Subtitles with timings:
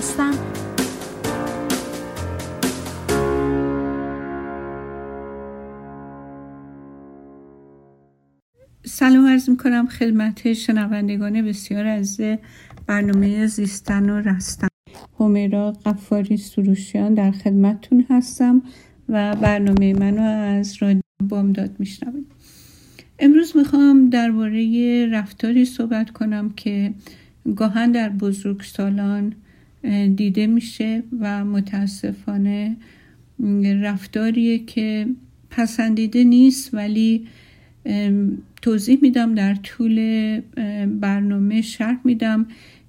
[0.00, 0.34] هستم.
[8.84, 12.20] سلام عرض می کنم خدمت شنوندگان بسیار از
[12.86, 14.68] برنامه زیستن و رستن.
[15.20, 18.62] همیرا قفاری سروشیان در خدمتتون هستم
[19.08, 22.26] و برنامه منو از رادیو بامداد میشنوید.
[23.18, 26.94] امروز می‌خوام درباره رفتاری صحبت کنم که
[27.56, 29.34] گاهن در بزرگسالان
[30.16, 32.76] دیده میشه و متاسفانه
[33.82, 35.06] رفتاریه که
[35.50, 37.26] پسندیده نیست ولی
[38.62, 40.40] توضیح میدم در طول
[41.00, 42.46] برنامه شرح میدم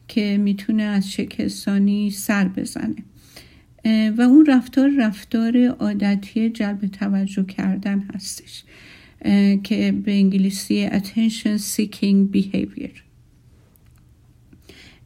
[0.08, 2.96] که می‌تونه از شکستانی سر بزنه.
[4.18, 8.64] و اون رفتار رفتار عادتی جلب توجه کردن هستش
[9.64, 13.11] که به انگلیسی attention seeking behavior.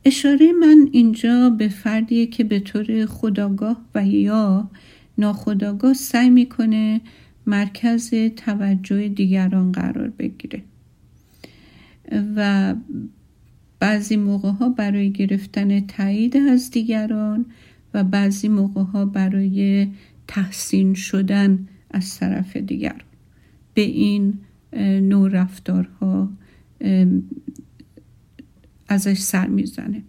[0.05, 4.69] اشاره من اینجا به فردیه که به طور خداگاه و یا
[5.17, 7.01] ناخداگاه سعی می‌کنه
[7.47, 10.63] مرکز توجه دیگران قرار بگیره.
[12.35, 12.75] و
[13.79, 17.45] بعضی موقع ها برای گرفتن تایید از دیگران
[17.93, 19.87] و بعضی موقع ها برای
[20.27, 23.01] تحسین شدن از طرف دیگران
[23.73, 24.33] به این
[25.01, 26.29] نوع رفتارها
[28.87, 30.01] ازش سر می‌زنه.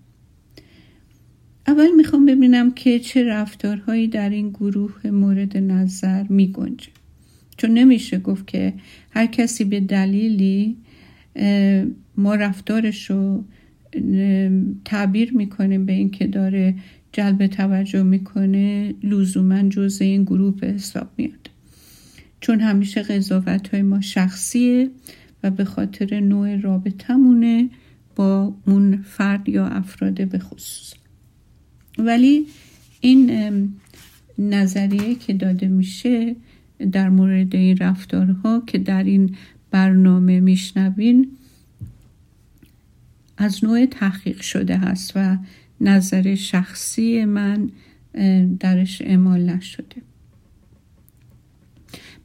[1.67, 6.89] اول می‌خوام ببینم که چه رفتارهایی در این گروه مورد نظر میگنجه.
[7.57, 8.75] چون نمیشه گفت که
[9.11, 10.77] هر کسی به دلیلی
[12.17, 13.45] ما رفتارش رو
[14.85, 16.75] تعبیر می‌کنیم به اینکه داره
[17.13, 21.51] جلب توجه می‌کنه لزوما جزء این گروه به حساب میاد.
[22.41, 24.91] چون همیشه قضاوت های ما شخصیه
[25.43, 27.71] و به خاطر نوع رابطمونه
[28.17, 30.95] با اون فرد یا افراد به خصوص.
[31.99, 32.47] ولی
[33.01, 33.31] این
[34.39, 36.37] نظریه که داده میشه
[36.93, 39.37] در مورد این رفتارها که در این
[39.71, 41.29] برنامه میشنوین
[43.37, 45.37] از نوع تحقیق شده هست و
[45.81, 47.71] نظر شخصی من
[48.61, 49.97] درش اعمال نشده.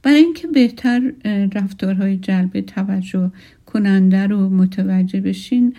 [0.03, 1.13] برای اینکه بهتر
[1.53, 3.31] رفتارهای جلب توجه
[3.73, 5.73] کننده رو متوجه بشین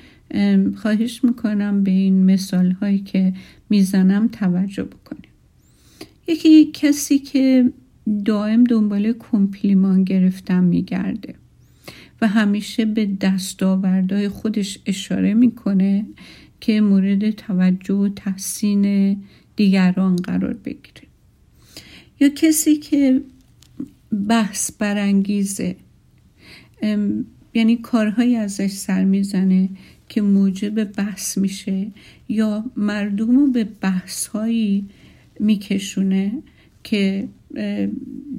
[0.77, 3.33] خواهش می‌کنم به این مثال هایی که
[3.71, 5.31] می‌زنم توجه بکنیم.
[6.29, 7.73] یکی کسی که
[8.25, 11.35] دائم دنبال کمپلیمان گرفتن میگرده
[12.21, 16.07] و همیشه به دستاوردهای خودش اشاره می‌کنه
[16.61, 19.17] که مورد توجه و تحسین
[19.57, 21.03] دیگران قرار بگیره.
[22.21, 23.21] یا کسی که
[24.29, 25.77] بحث برانگیزه
[27.55, 29.69] یعنی کارهایی ازش سر می‌زنه
[30.09, 31.87] که موجب بحث میشه
[32.29, 34.85] یا مردم رو به بحثهایی
[35.41, 36.33] میکشونه
[36.85, 37.29] که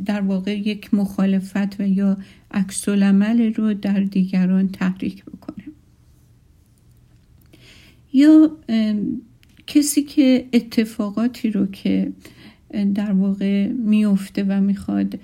[0.06, 2.18] در واقع یک مخالفت و یا
[2.52, 5.66] عکس رو در دیگران تحریک بکنه.
[8.14, 8.58] یا
[9.68, 12.12] کسی که اتفاقاتی رو که
[12.96, 15.20] در واقع میفته و می‌خواد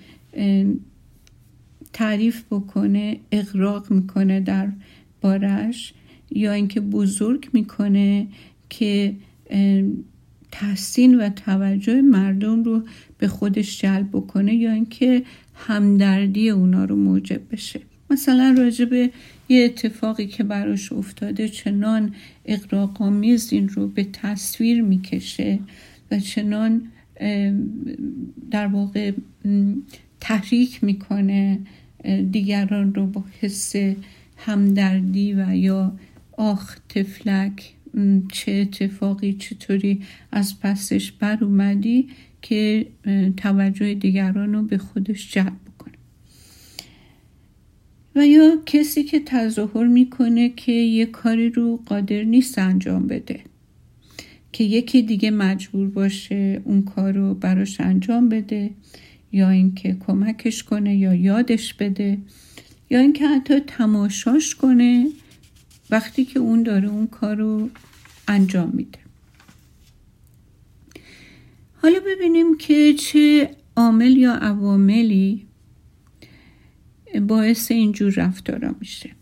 [1.94, 4.68] تعریف بکنه اقراق می‌کنه در
[5.22, 5.94] بارش
[6.32, 8.28] یا اینکه بزرگ می‌کنه
[8.70, 9.16] که
[10.52, 12.84] تحسین و توجه مردم رو
[13.18, 15.24] به خودش جلب بکنه یا اینکه
[15.56, 17.80] همدردی اونا رو موجب بشه.
[18.10, 18.94] مثلا راجب
[19.50, 22.14] یه اتفاقی که براش افتاده چنان
[22.46, 25.60] اقراقامیز این رو به تصویر می‌کشه
[26.12, 26.82] و چنان
[28.52, 29.12] در واقع
[30.20, 31.60] تحریک می‌کنه
[32.32, 33.76] دیگران رو با حس
[34.38, 36.00] همدردی و یا
[36.38, 37.74] آخ تفلک
[38.32, 40.02] چه اتفاقی چطوری
[40.32, 42.08] از پسش بر اومدی
[42.42, 42.88] که
[43.38, 45.94] توجه دیگران رو به خودش جلب بکنه.
[48.16, 53.40] و یا کسی که تظاهر می‌کنه که یه کاری رو قادر نیست انجام بده
[54.52, 58.70] که یکی دیگه مجبور باشه اون کار رو براش انجام بده.
[59.32, 62.18] یا اینکه کمکش کنه یا یادش بده
[62.90, 65.08] یا اینکه حتی تماشاش کنه
[65.90, 67.70] وقتی که اون داره اون کار رو
[68.28, 69.00] انجام میده.
[71.82, 75.48] حالا ببینیم که چه عامل یا عواملی
[77.22, 79.19] باعث اینجور رفتارا میشه.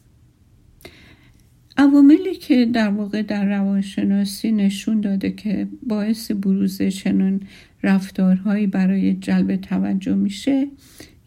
[1.78, 7.42] عواملی که در واقع در روانشناسی نشون داده که باعث بروز چنان
[7.84, 10.68] رفتارهایی برای جلب توجه میشه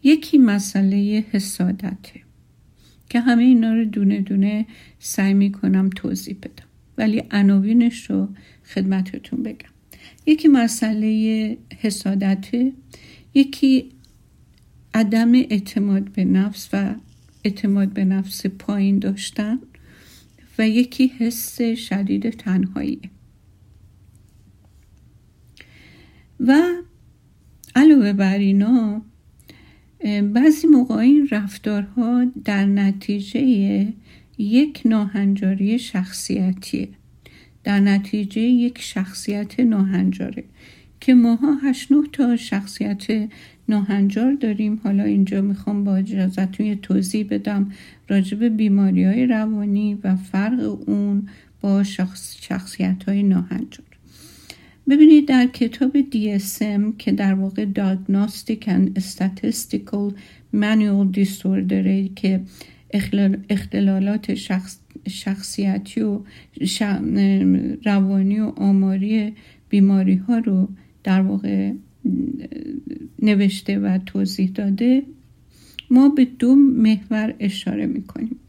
[0.03, 2.21] یکی مسئله حسادته
[3.09, 4.65] که همه اینا رو دونه دونه
[4.99, 6.65] سعی می‌کنم توضیح بدم
[6.97, 8.27] ولی عناوینش رو
[8.65, 9.69] خدمتتون بگم.
[10.25, 12.71] یکی مسئله حسادته
[13.33, 13.89] یکی
[14.93, 16.95] عدم اعتماد به نفس و
[17.43, 19.59] اعتماد به نفس پایین داشتن.
[20.61, 22.99] و یکی حس شدید تنهایی.
[26.39, 26.61] و
[27.75, 29.01] علاوه بر اینا
[30.33, 33.41] بعضی موقع این رفتارها در نتیجه
[34.37, 36.89] یک ناهنجاری شخصیتیه.
[37.63, 40.43] در نتیجه یک شخصیت ناهنجاره.
[40.99, 43.29] که ماها هشت نه تا شخصیت
[43.69, 44.81] ناهنجار داریم.
[44.83, 47.71] حالا اینجا می‌خوام با اجازتون یه توضیح بدم
[48.11, 51.29] راجب بیماری های روانی و فرق اون
[51.61, 53.85] با شخص شخصیت های ناهنجار.
[54.89, 60.13] ببینید در کتاب DSM که در واقع Diagnostic and Statistical
[60.55, 62.41] Manual Disorder که
[63.49, 64.79] اختلالات شخص
[65.09, 66.19] شخصیتی و
[67.85, 69.33] روانی و آماری
[69.69, 70.69] بیماری ها رو
[71.03, 71.73] در واقع
[73.21, 75.03] نوشته و توضیح داده.
[75.91, 78.39] ما به دو محور اشاره می‌کنیم.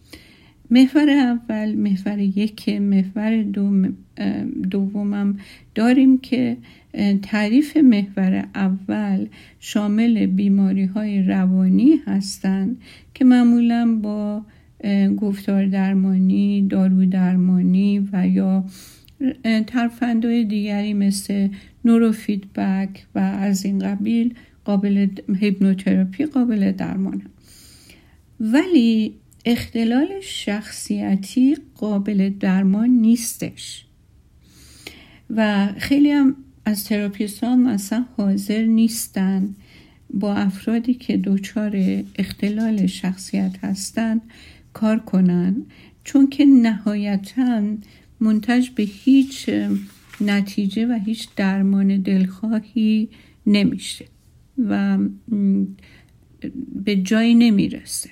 [0.70, 3.96] محور اول محور یک محور دوم
[4.70, 5.38] دومم
[5.74, 6.56] داریم که
[7.22, 9.26] تعریف محور اول
[9.60, 12.76] شامل بیماری های روانی هستند
[13.14, 14.42] که معمولا با
[15.16, 18.64] گفتار درمانی، دارو درمانی و یا
[19.66, 21.48] ترفندهای دیگری مثل
[21.84, 25.08] نورو فیدبک و از این قبیل قابل
[25.40, 27.22] هیپنوتراپی قابل درمان.
[28.40, 29.14] ولی
[29.44, 33.84] اختلال شخصیتی قابل درمان نیستش.
[35.30, 39.54] و خیلی هم از تراپیست ها مثلا حاضر نیستن
[40.10, 44.20] با افرادی که دچار اختلال شخصیت هستند
[44.72, 45.56] کار کنن
[46.04, 47.62] چون که نهایتا
[48.20, 49.50] منتج به هیچ
[50.20, 53.08] نتیجه و هیچ درمان دلخواهی
[53.46, 54.04] نمیشه.
[54.58, 54.98] و
[56.84, 58.10] به جایی نمی‌رسه.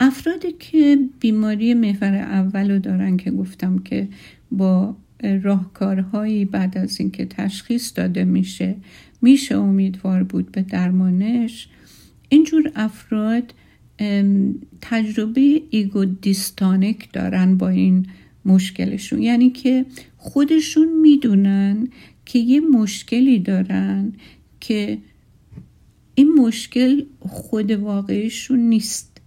[0.00, 4.08] افرادی که بیماری محور اول رو دارن که گفتم که
[4.50, 4.96] با
[5.42, 8.76] راهکارهایی بعد از اینکه تشخیص داده میشه
[9.22, 11.68] میشه امیدوار بود به درمانش
[12.28, 13.54] اینجور افراد
[14.80, 18.06] تجربه ایگو دیستانک دارن با این
[18.44, 19.22] مشکلشون.
[19.22, 21.88] یعنی که خودشون می‌دونن
[22.32, 24.12] که یه مشکلی دارن
[24.60, 24.98] که
[26.14, 29.20] این مشکل خود واقعیشون نیست.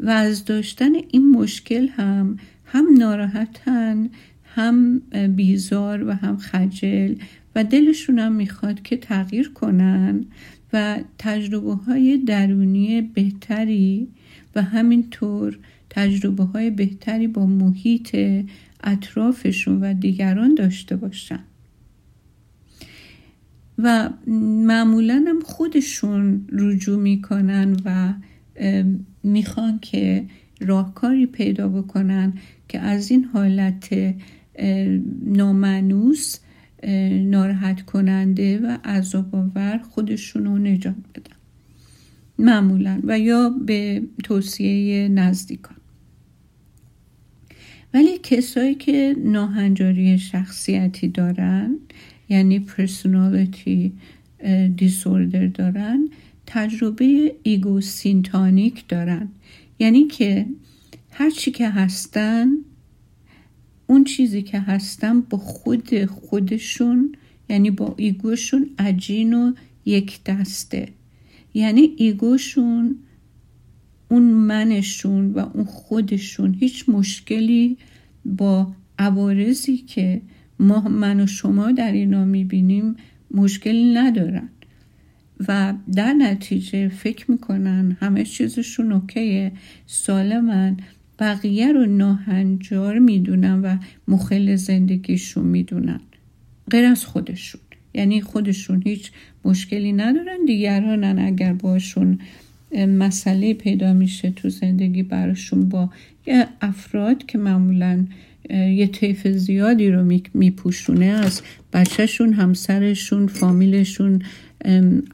[0.00, 4.10] و از داشتن این مشکل هم هم ناراحتن
[4.44, 4.98] هم
[5.36, 7.14] بیزار و هم خجل
[7.54, 10.24] و دلشون هم می‌خواد که تغییر کنن
[10.72, 14.08] و تجربه های درونی بهتری
[14.54, 15.58] و همینطور
[15.90, 18.16] تجربه های بهتری با محیط
[18.84, 21.44] اطرافشون و دیگران داشته باشن.
[23.78, 24.10] و
[24.66, 28.14] معمولا هم خودشون رجوع می‌کنن و
[29.22, 30.24] می‌خوان که
[30.60, 32.32] راهکاری پیدا بکنن
[32.68, 34.14] که از این حالت
[35.24, 36.38] نامنوس
[37.22, 41.36] ناراحت کننده و عذاب آور خودشون رو نجات بدن.
[42.38, 43.00] معمولا.
[43.04, 45.76] و یا به توصیه نزدیکان.
[47.94, 51.76] ولی کسایی که ناهنجاری شخصیتی دارن
[52.28, 53.92] یعنی پرسونالیتی
[54.76, 56.08] disorder دارن.
[56.46, 59.28] تجربه ego-syntonic دارن.
[59.78, 60.46] یعنی که
[61.10, 62.48] هر چی که هستن
[63.86, 67.14] اون چیزی که هستن با خود خودشون
[67.48, 69.52] یعنی با ego شون عجین و
[69.84, 70.88] یک دسته.
[71.54, 72.98] یعنی ego شون
[74.08, 76.54] اون منشون و اون خودشون.
[76.60, 77.76] هیچ مشکلی
[78.24, 80.20] با عوارضی که
[80.60, 82.96] ما من و شما در اینا می‌بینیم
[83.30, 84.48] مشکلی ندارن.
[85.48, 89.52] و در نتیجه فکر می‌کنن همه چیزشون اوکیه.
[89.86, 90.76] سالمن
[91.18, 93.76] بقیه رو ناهنجار می‌دونن و
[94.08, 96.00] مخل زندگیشون می‌دونن.
[96.70, 97.60] غیر از خودشون.
[97.94, 99.10] یعنی خودشون هیچ
[99.44, 100.44] مشکلی ندارن.
[100.46, 102.18] دیگرانن اگر باشون
[102.76, 105.90] مسئله پیدا میشه تو زندگی براشون با
[106.60, 108.06] افراد که معمولا
[108.50, 111.04] یه طیف زیادی رو میپوشونه.
[111.04, 114.22] از بچهشون همسرشون فامیلشون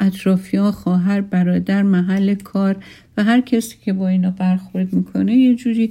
[0.01, 2.77] اطرافیا خواهر برادر محل کار
[3.17, 5.91] و هر کسی که با اینا برخورد می‌کنه یه جوری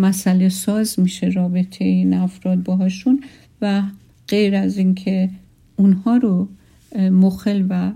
[0.00, 3.20] مسئله ساز میشه رابطه این افراد باهاشون
[3.62, 3.82] و
[4.28, 5.30] غیر از اینکه
[5.76, 6.48] اونها رو
[6.96, 7.92] مخل و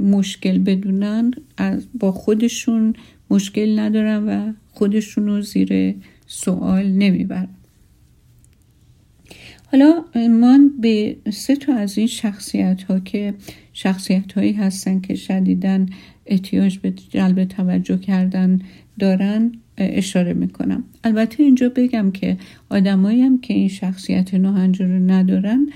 [0.00, 1.30] مشکل بدونن
[2.00, 2.94] با خودشون
[3.30, 5.94] مشکل ندارن و خودشون رو زیر
[6.30, 7.48] سوال نمی‌برد
[9.72, 13.34] حالا ما به سه تا از این شخصیت ها که
[13.72, 15.86] شخصیت هایی هستن که شدیدن
[16.26, 18.60] احتیاج به جلب توجه کردن
[18.98, 20.84] دارن اشاره می‌کنم.
[21.04, 22.36] البته اینجا بگم که
[22.68, 25.68] آدمایی هم که این شخصیت ناهنجار رو ندارن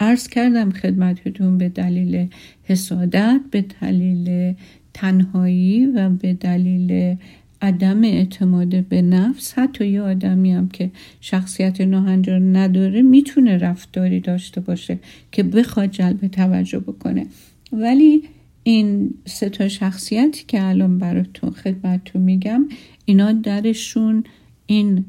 [0.00, 2.28] عرض کردم خدمتتون به دلیل
[2.64, 4.54] حسادت به دلیل
[4.94, 7.16] تنهایی و به دلیل
[7.62, 9.58] عدم اعتماد به نفس.
[9.58, 14.98] حتی یه آدمی هم که شخصیت ناهنجار نداره می‌تونه رفتاری داشته باشه
[15.32, 17.26] که بخواد جلب توجه بکنه.
[17.72, 18.22] ولی
[18.62, 22.68] این سه تا شخصیتی که الان براتون خدمتتون میگم
[23.04, 24.24] اینا درشون
[24.66, 25.04] این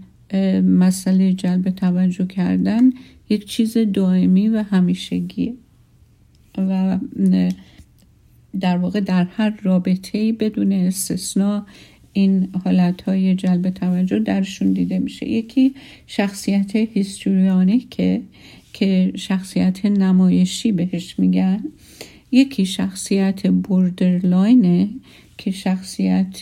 [0.63, 2.91] مسئله جلب توجه کردن
[3.29, 5.53] یک چیز دائمی و همیشگیه.
[6.57, 6.99] و
[8.59, 11.65] در واقع در هر رابطه بدون استثنا
[12.19, 15.29] این حالت های جلب توجه درشون دیده میشه.
[15.29, 15.73] یکی
[16.07, 18.21] شخصیت هیستوریانه که
[18.73, 21.63] که شخصیت نمایشی بهش میگن.
[22.31, 24.89] یکی شخصیت بوردرلاینه
[25.38, 26.41] که شخصیت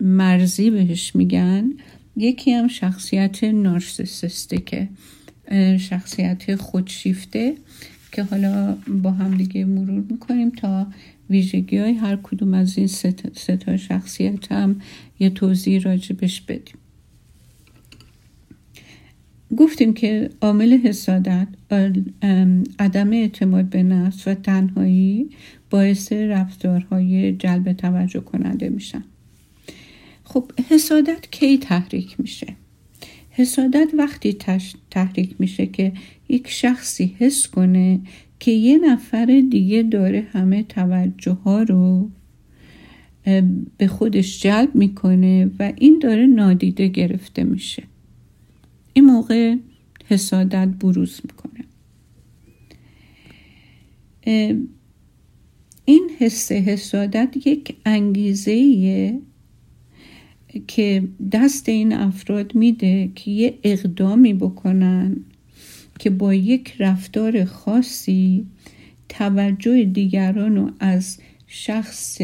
[0.00, 1.70] مرزی بهش میگن.
[2.16, 4.88] یکی هم شخصیت نارسیسیستیکه
[5.78, 7.54] شخصیت خودشیفته
[8.12, 10.86] که حالا با هم دیگه مرور می‌کنیم تا
[11.30, 14.80] ویژگی های هر کدوم از این سه تا شخصیت هم
[15.18, 16.76] یه توضیح راجبش بدیم.
[19.56, 21.48] گفتیم که عامل حسادت
[22.78, 25.30] عدم اعتماد به نفس و تنهایی
[25.70, 29.04] باعث رفتارهای جلب توجه کننده میشن.
[30.24, 32.46] خب حسادت کی تحریک میشه؟
[33.30, 34.36] حسادت وقتی
[34.90, 35.92] تحریک میشه که
[36.28, 38.00] یک شخصی حس کنه
[38.40, 42.10] که یه نفر دیگه داره همه توجه ها رو
[43.76, 47.82] به خودش جلب می‌کنه و این داره نادیده گرفته میشه.
[48.92, 49.56] این موقع
[50.06, 51.64] حسادت بروز می‌کنه.
[55.84, 59.20] این حس حسادت یک انگیزه
[60.66, 65.16] که دست این افراد میده که یه اقدامی بکنن
[66.00, 68.46] که با یک رفتار خاصی
[69.08, 72.20] توجه دیگران رو از شخص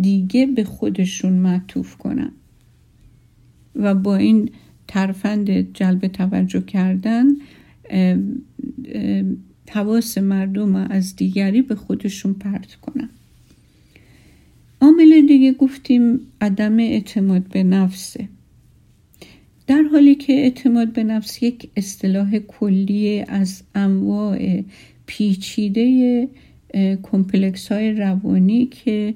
[0.00, 2.32] دیگه به خودشون معطوف کنن
[3.74, 4.50] و با این
[4.88, 7.26] ترفند جلب توجه کردن
[9.70, 13.08] حواس مردم از دیگری به خودشون پرت کنن.
[14.80, 18.28] عامل دیگه گفتیم عدم اعتماد به نفسه.
[19.66, 24.62] در حالی که اعتماد به نفس یک اصطلاح کلی از انواع
[25.06, 26.28] پیچیده
[27.02, 29.14] کمپلکس های روانی که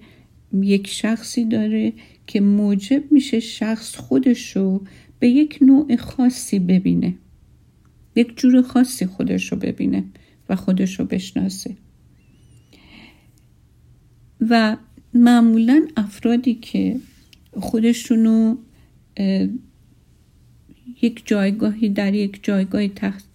[0.52, 1.92] یک شخصی داره
[2.26, 4.80] که موجب میشه شخص خودشو
[5.18, 7.14] به یک نوع خاصی ببینه.
[8.16, 10.04] یک جور خاصی خودشو ببینه
[10.48, 11.76] و خودشو بشناسه.
[14.40, 14.76] و
[15.14, 16.96] معمولا افرادی که
[17.60, 18.56] خودشونو
[21.02, 22.90] یک جایگاهی در یک جایگاهی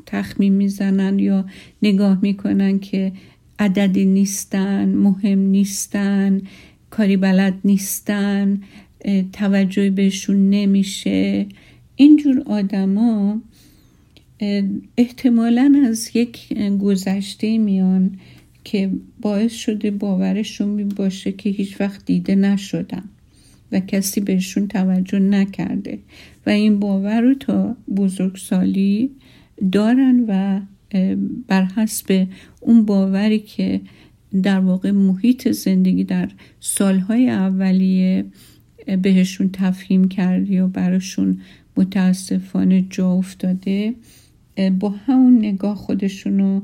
[0.05, 1.45] تخمین می‌زنن یا
[1.81, 3.11] نگاه می‌کنن که
[3.59, 6.41] عددی نیستن مهم نیستن
[6.89, 8.61] کاری بلد نیستن
[9.33, 11.45] توجهی بهشون نمیشه.
[11.95, 13.41] اینجور آدما
[14.97, 18.19] احتمالا از یک گذشته میان
[18.63, 18.91] که
[19.21, 23.03] باعث شده باورشون باشه که هیچ وقت دیده نشدن
[23.71, 25.99] و کسی بهشون توجه نکرده.
[26.45, 29.11] و این باور رو تا بزرگسالی
[29.71, 30.61] دارن و
[31.47, 32.27] بر حسب
[32.59, 33.81] اون باوری که
[34.43, 36.29] در واقع محیط زندگی در
[36.59, 38.25] سالهای اولیه
[39.01, 41.41] بهشون تفهیم کردی و براشون
[41.77, 43.93] متاسفانه جا افتاده
[44.79, 46.61] با همون نگاه خودشونو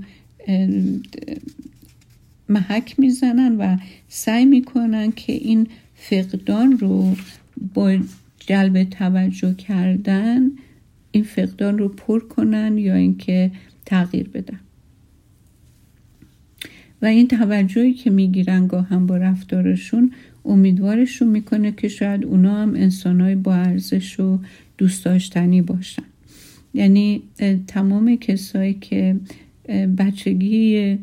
[2.50, 7.16] محک می‌زنن و سعی می‌کنن که این فقدان رو
[7.74, 7.98] با
[8.48, 10.52] جلب توجه کردن
[11.12, 13.52] این فقدان رو پر کنن یا اینکه
[13.86, 14.60] تغییر بدن.
[17.02, 20.12] و این توجهی که می‌گیرن هم با رفتارشون
[20.46, 24.40] امیدوارشون می‌کنه که شاید اونا هم انسانهای با ارزش و
[24.78, 26.04] دوست داشتنی باشن.
[26.74, 27.22] یعنی
[27.68, 29.16] تمام کسایی که
[29.98, 30.98] بچگی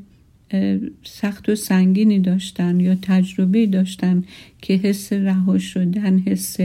[1.05, 4.25] سخت و سنگینی داشتن یا تجربه داشتن
[4.63, 6.57] که حس رها شدن حس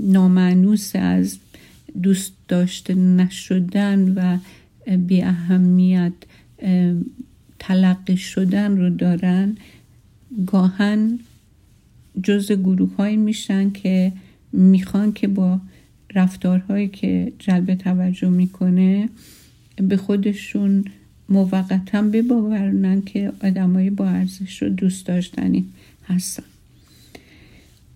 [0.00, 1.38] نامعنوس از
[2.02, 4.38] دوست داشته نشدن و
[4.96, 6.12] بی اهمیت
[7.58, 9.56] تلقی شدن رو دارن
[10.46, 11.18] گاهن
[12.22, 14.12] جز گروه های میشن که
[14.52, 15.60] می‌خوان که با
[16.14, 19.08] رفتارهایی که جلب توجه می‌کنه
[19.76, 20.84] به خودشون
[21.28, 25.64] موقتا بباورنن که آدمایی با ارزش رو دوست داشتنی
[26.08, 26.42] هستن.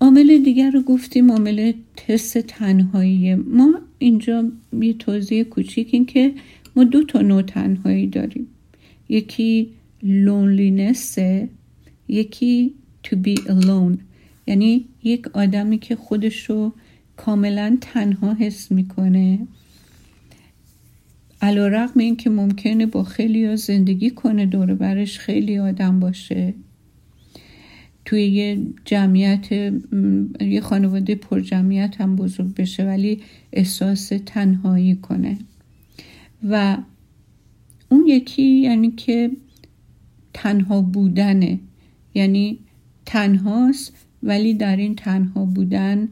[0.03, 4.45] عامل دیگر رو گفتیم عامل تست تنهایی ما اینجا
[4.81, 6.35] یه توضیح کوچیک این که
[6.77, 8.47] ما دو تا نوع تنهایی داریم.
[9.09, 9.69] یکی
[10.03, 11.19] لونلینس
[12.09, 12.75] یکی
[13.07, 13.99] to be alone.
[14.47, 16.73] یعنی یک آدمی که خودش رو
[17.17, 19.39] کاملا تنها حس می‌کنه.
[21.43, 26.55] علا رقم این که ممکنه با خیلی زندگی کنه دور برش خیلی آدم باشه.
[28.11, 29.53] توی یه جمعیت
[30.41, 33.21] یه خانواده پر جمعیت هم بزرگ بشه ولی
[33.53, 35.39] احساس تنهایی کنه.
[36.49, 36.77] و
[37.89, 39.31] اون یکی یعنی که
[40.35, 41.59] تنها بودنه.
[42.15, 42.59] یعنی
[43.07, 46.09] تنهاست ولی در این تنها بودن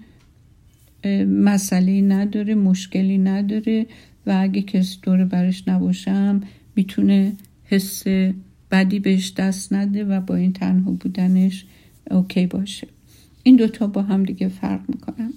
[1.28, 3.86] مسئله نداره مشکلی نداره
[4.26, 6.40] و اگه کسی دور برش نباشم
[6.76, 7.32] می‌تونه
[7.64, 8.04] حس
[8.70, 11.66] بدی بهش دست نده و با این تنها بودنش
[12.10, 12.88] اوکی باشه.
[13.42, 15.32] این دوتا با هم دیگه فرق می‌کنن.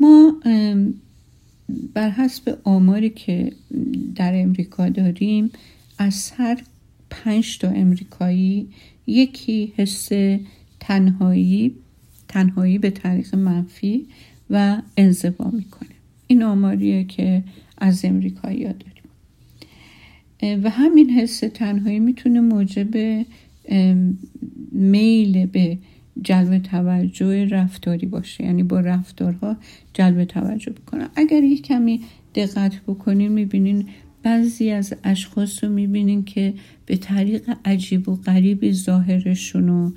[0.00, 0.40] ما
[1.94, 3.52] بر حسب آماری که
[4.14, 5.50] در امریکا داریم
[5.98, 6.62] از هر
[7.10, 8.68] پنج تا امریکایی
[9.06, 10.08] یکی حس
[10.80, 11.74] تنهایی
[12.28, 14.06] تنهایی به طریق منفی
[14.50, 15.88] و انزوا می‌کنه.
[16.26, 17.44] این آماریه که
[17.78, 18.92] از امریکایی داریم.
[20.64, 23.24] و همین حس تنهایی می‌تونه موجب
[24.72, 25.78] میل به
[26.22, 28.44] جلب توجه رفتاری باشه.
[28.44, 29.56] یعنی با رفتارها
[29.94, 32.00] جلب توجه بکنن اگر یک کمی
[32.34, 33.86] دقت بکنین می‌بینین
[34.22, 36.54] بعضی از اشخاص رو می‌بینین که
[36.86, 39.92] به طریق عجیب و غریبی ظاهرشون رو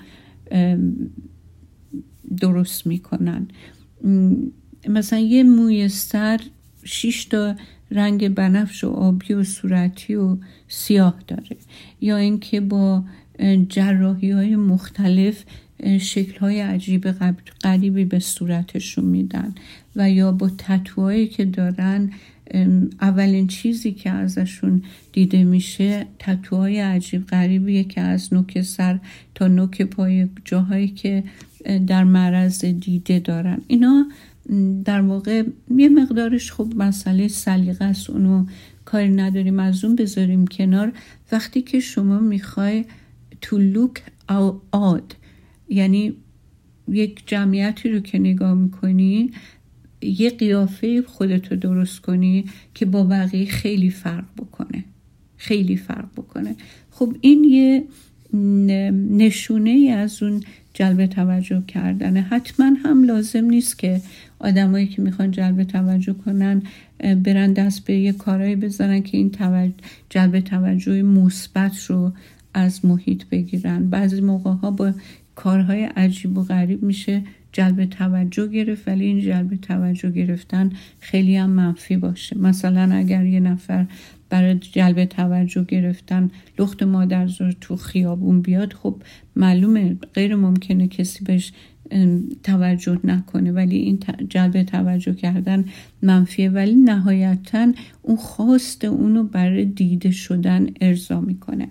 [2.38, 3.47] درست می‌کنن.
[4.89, 6.39] مثلا یه موی سر
[6.84, 7.55] شیش تا
[7.91, 11.58] رنگ بنفش و آبی و صورتی و سیاه داره.
[12.01, 13.03] یا اینکه با
[13.69, 15.43] جراحی های مختلف
[15.99, 17.12] شکل های عجیب
[17.63, 19.56] غریبی به صورتشون میدن
[19.95, 22.12] و یا با تتوهایی که دارن
[23.02, 28.99] اولین چیزی که ازشون دیده میشه تتوهای عجیب غریبیه که از نوک سر
[29.36, 31.23] تا نوک پای جاهایی که
[31.88, 33.62] در معرض دیده دارن.
[33.67, 34.06] اینا
[34.86, 35.43] در واقع
[35.78, 38.10] یه مقدارش خب مسئله سلیقه است.
[38.10, 38.45] اونو
[38.86, 40.91] کاری نداریم از اون بذاریم کنار.
[41.32, 42.86] وقتی که شما می‌خوای
[43.41, 43.99] to look
[44.73, 45.15] odd.
[45.69, 46.13] یعنی
[46.88, 49.32] یک جمعیتی رو که نگاه می‌کنی
[50.02, 54.84] یه قیافه خودتو درست کنی که با بقیه خیلی فرق بکنه.
[55.38, 56.56] خیلی فرق بکنه.
[56.91, 57.84] خب این یه
[59.10, 62.21] نشونه ای از اون جلب توجه کردنه.
[62.21, 64.02] حتما هم لازم نیست که
[64.39, 66.62] آدمایی که می‌خوان جلب توجه کنن
[67.23, 69.73] برن دست به یه کارایی بزنن که این توجه
[70.10, 72.13] جلب توجه مثبت رو
[72.60, 73.89] از محیط بگیرن.
[73.89, 74.93] بعضی موقع ها با
[75.36, 81.50] کارهای عجیب و غریب میشه جلب توجه گرفت ولی این جلب توجه گرفتن خیلی هم
[81.50, 82.38] منفی باشه.
[82.38, 83.86] مثلا اگر یه نفر
[84.30, 89.02] برای جلب توجه گرفتن لخت مادرزار تو خیابون بیاد خب
[89.36, 91.52] معلومه غیر ممکنه کسی بهش
[92.43, 93.52] توجه نکنه.
[93.52, 95.65] ولی این جلب توجه کردن
[96.02, 96.50] منفیه.
[96.50, 101.67] ولی نهایتا اون خواست اونو برای دیده شدن ارضا می‌کنه.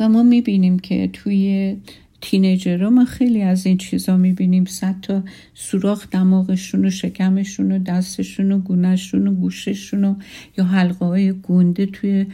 [0.00, 1.76] و ما می‌بینیم که توی
[2.20, 4.64] تینیجر ما خیلی از این چیزا می‌بینیم.
[4.64, 5.22] صد تا
[5.54, 10.14] سوراخ دماغشون و شکمشون و دستشون و گونهشون و گوششون و
[10.58, 12.26] یا حلقه های گنده توی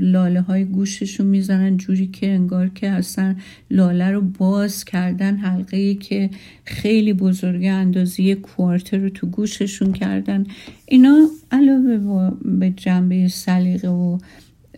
[0.00, 3.34] لاله های گوششون می‌زنن جوری که انگار که اصلا
[3.70, 6.30] لاله رو باز کردن حلقه که
[6.64, 10.44] خیلی بزرگه اندازه کوارتر رو تو گوششون کردن.
[10.86, 14.18] اینا علاوه به جنبه سلیقه و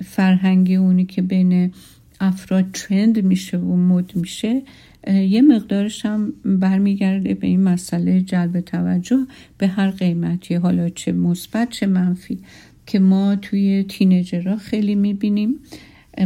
[0.05, 1.73] فرهنگی اونی که بین
[2.21, 4.63] افراد ترند میشه و مد میشه
[5.07, 9.27] یه مقدارش هم برمیگرده به این مسئله جلب توجه
[9.59, 10.55] به هر قیمتی.
[10.55, 12.39] حالا چه مثبت چه منفی
[12.87, 15.55] که ما توی تینیجرها خیلی می‌بینیم.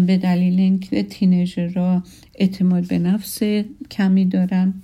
[0.06, 2.02] به دلیل اینکه تینیجرها
[2.34, 3.42] اعتماد به نفس
[3.90, 4.74] کمی دارن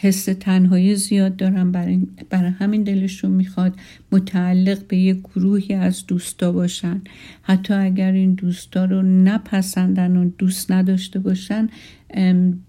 [0.00, 3.74] حس تنهایی زیاد دارن برای, برای همین دلشون می‌خواد
[4.12, 7.00] متعلق به یه گروهی از دوستا باشن.
[7.42, 11.68] حتی اگر این دوستا رو نپسندن و دوست نداشته باشن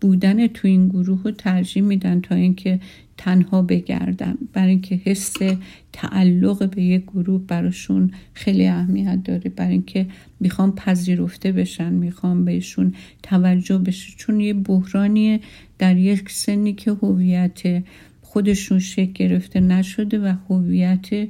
[0.02, 2.80] بودن تو این گروه رو ترجیح میدن تا اینکه
[3.18, 4.38] تنها بگردن.
[4.54, 5.34] برای اینکه حس
[5.94, 9.50] تعلق به یک گروه براشون خیلی اهمیت داره.
[9.50, 10.06] برای اینکه
[10.40, 14.14] می‌خوام پذیرفته بشن می‌خوام بهشون توجه بشه.
[14.18, 15.40] چون یه بحرانیه
[15.78, 17.84] در یک سنی که هویت
[18.22, 21.30] خودشون شکل گرفته نشده و هویت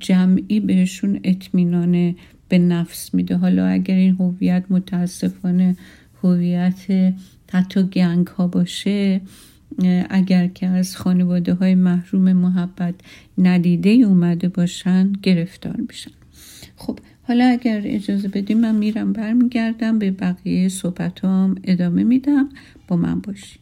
[0.00, 2.14] جمعی بهشون اطمینان
[2.48, 3.36] به نفس میده.
[3.36, 5.76] حالا اگر این هویت متاسفانه
[6.22, 7.14] هویت
[7.52, 9.20] حتی گنگ ها باشه
[10.10, 12.94] اگر که از خانواده های محروم محبت
[13.38, 16.10] ندیده اومده باشن گرفتار میشن
[16.76, 22.48] خب حالا اگر اجازه بدیم من میرم برمیگردم به بقیه صحبت هم ادامه میدم.
[22.88, 23.60] با من باشیم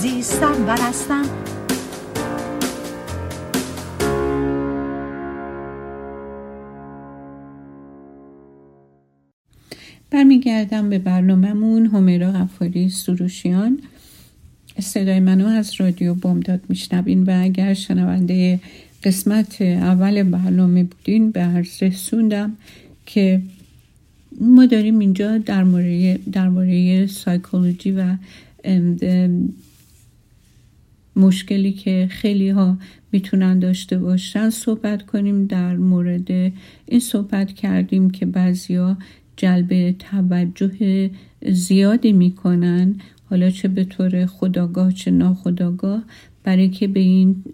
[0.00, 0.76] زیستن و
[10.20, 11.86] برمیگردم به برنامهمون.
[11.86, 13.78] همیرا غفاری سروشیان.
[14.80, 18.60] صدای منو از رادیو بامداد میشنوین و اگر شنونده
[19.04, 22.56] قسمت اول برنامه بودین به عرض رسوندم
[23.06, 23.42] که
[24.40, 28.16] ما داریم اینجا در مورد درباره سایکولوژی و
[31.16, 32.78] مشکلی که خیلی ها
[33.12, 35.46] می‌تونن داشته باشن صحبت کنیم.
[35.46, 36.30] در مورد
[36.86, 38.96] این صحبت کردیم که بعضیا
[39.40, 41.10] جلب توجه
[41.48, 42.94] زیادی می‌کنن.
[43.30, 46.04] حالا چه به طور خداگاه چه ناخداگاه.
[46.44, 47.44] برای که به این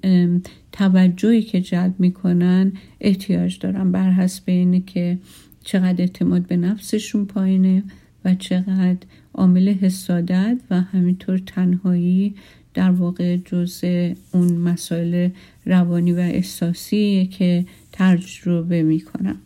[0.72, 3.92] توجهی که جلب می‌کنن احتیاج دارن.
[3.92, 5.18] بر حسب اینه که
[5.64, 7.82] چقدر اعتماد به نفسشون پایینه
[8.24, 12.34] و چقدر عامل حسادت و همینطور تنهایی
[12.74, 15.28] در واقع جزء اون مسائل
[15.66, 19.36] روانی و احساسی که تجربه می‌کنم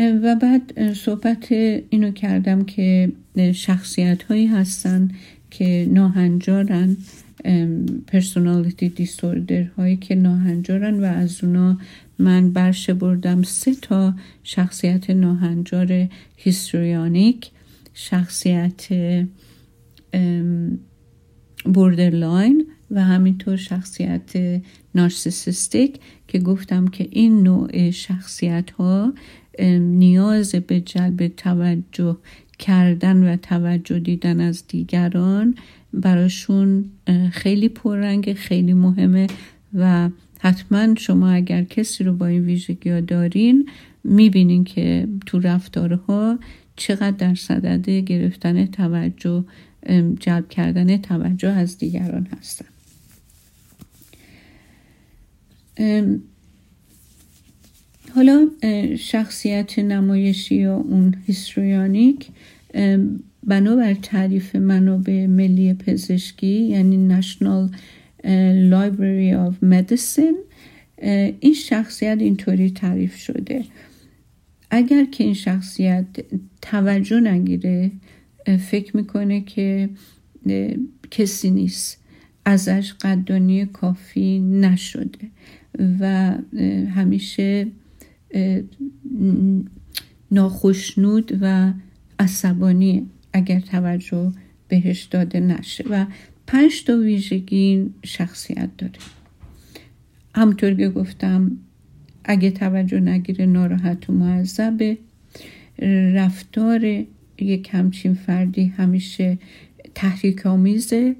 [0.00, 1.52] و بعد صحبت
[1.90, 3.12] اینو کردم که
[3.54, 5.10] شخصیت هایی هستن
[5.50, 6.96] که ناهنجارن
[8.06, 11.78] پرسونالیتی دیسوردر هایی که ناهنجارن و از اونا
[12.18, 17.50] من برشه بردم سه تا شخصیت ناهنجار هیستریانیک
[17.94, 18.88] شخصیت
[21.64, 24.60] borderline و همینطور شخصیت
[24.94, 29.14] narcissistic که گفتم که این نوع شخصیت ها
[29.68, 32.18] نیاز به جلب توجه
[32.58, 35.54] کردن و توجه دیدن از دیگران
[35.92, 36.84] براشون
[37.32, 39.26] خیلی پررنگ خیلی مهمه
[39.74, 43.68] و حتما شما اگر کسی رو با این ویژگی ها دارین
[44.04, 46.38] می‌بینین که تو رفتارها
[46.76, 49.44] چقدر در صدد گرفتن توجه
[50.20, 52.66] جلب کردن توجه از دیگران هستن.
[58.14, 58.48] حالا
[58.98, 62.26] شخصیت نمایشی یا اون هیستریانیک
[63.46, 67.70] بنابر تعریف منابع ملی پزشکی یعنی National
[68.70, 70.36] Library of Medicine
[71.40, 73.64] این شخصیت اینطوری تعریف شده.
[74.70, 76.06] اگر که این شخصیت
[76.62, 77.90] توجه نگیره
[78.70, 79.88] فکر می‌کنه که
[81.10, 82.00] کسی نیست.
[82.44, 85.28] ازش قدردانی کافی نشده
[86.00, 86.34] و
[86.94, 87.66] همیشه
[90.30, 91.72] ناخشنود و
[92.18, 94.32] عصبانی اگر توجه
[94.68, 96.06] بهش داده نشه و
[96.46, 98.92] پنج تا ویژگی شخصیت داره.
[100.34, 101.58] همطور که گفتم
[102.24, 104.98] اگه توجه نگیره ناراحت و معذبه.
[106.14, 107.04] رفتار
[107.38, 109.38] یک همچین فردی همیشه
[109.94, 111.16] تحریک آمیزه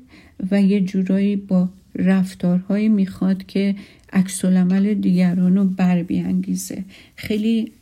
[0.51, 3.75] و یه جورایی با رفتارهایی می‌خواد که
[4.13, 6.85] عکس عمل دیگران رو بر بیانگیزه.
[7.17, 7.73] خیلی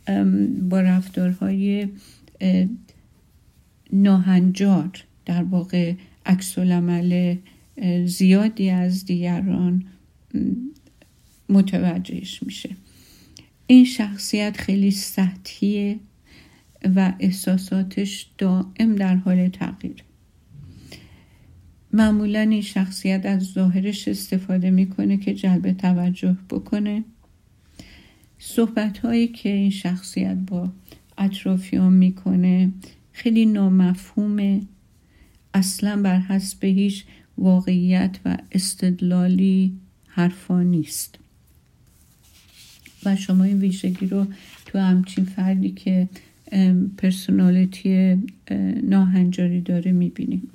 [0.69, 1.87] با رفتارهای
[3.93, 5.93] ناهنجار در واقع
[6.25, 7.35] عکس عمل
[8.05, 9.83] زیادی از دیگران
[11.49, 12.69] متوجهش میشه.
[13.67, 15.99] این شخصیت خیلی سطحیه
[16.95, 20.03] و احساساتش دائم در حال تغییر
[21.93, 27.03] معمولا این شخصیت از ظاهرش استفاده می‌کنه که جلب توجه بکنه.
[28.39, 30.71] صحبت هایی که این شخصیت با
[31.17, 32.71] اطرافیان می‌کنه
[33.11, 34.61] خیلی نامفهومه.
[35.53, 37.05] اصلا بر حسب هیچ
[37.37, 39.73] واقعیت و استدلالی
[40.07, 41.19] حرفا نیست.
[43.05, 44.27] و شما این ویژگی رو
[44.65, 46.09] تو همچین فردی که
[46.97, 48.17] پرسونالیتی
[48.83, 50.49] ناهنجاری داره می‌بینیم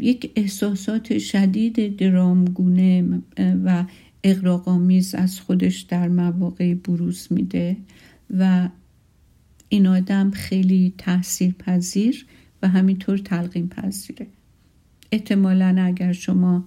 [0.00, 3.04] یک احساسات شدید درامگونه
[3.64, 3.84] و
[4.24, 7.76] اقراقامیز از خودش در مواقع بروز میده
[8.38, 8.68] و
[9.68, 12.26] این آدم خیلی تاثیر پذیر
[12.62, 14.26] و همینطور تلقین پذیره
[15.12, 16.64] احتمالا اگر شما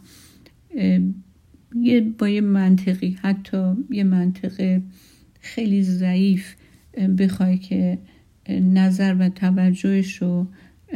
[2.18, 4.82] با یه منطقی حتی یه منطقه
[5.40, 6.56] خیلی ضعیف
[7.18, 7.98] بخوای که
[8.50, 10.48] نظر و توجهش رو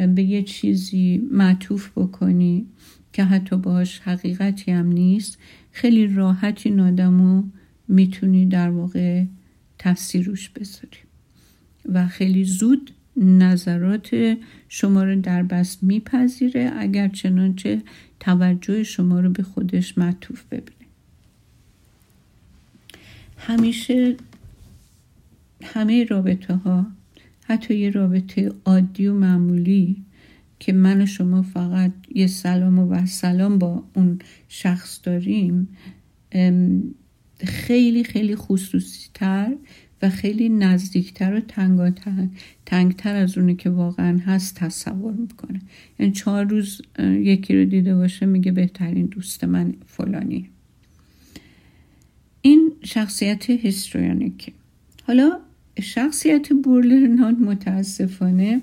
[0.07, 2.65] به یه چیزی معطوف بکنی
[3.13, 5.37] که حتی باش حقیقتی هم نیست
[5.71, 7.51] خیلی راحت این آدم
[7.87, 9.23] می‌تونی در واقع
[10.13, 10.97] روش بذاری.
[11.93, 14.37] و خیلی زود نظرات
[14.69, 17.81] شما رو در بست میپذیره اگر چنانچه
[18.19, 20.89] توجه شما رو به خودش معطوف ببینه.
[23.37, 24.15] همیشه
[25.63, 26.87] همه رابطه ها
[27.49, 30.03] حتی یه رابطه عادی و معمولی
[30.59, 35.67] که من و شما فقط یه سلام و سلام با اون شخص داریم
[37.39, 39.55] خیلی خیلی خصوصی تر
[40.01, 42.27] و خیلی نزدیکتر و تنگاتر
[42.65, 45.61] تنگتر از اونی که واقعا هست تصور می‌کنه.
[45.99, 50.49] یعنی چهار روز یکی رو دیده باشه میگه بهترین دوست من فلانی
[52.41, 54.51] این شخصیت هیستریانیکه
[55.03, 55.39] حالا
[55.81, 58.61] شخصیت بورلرنان متاسفانه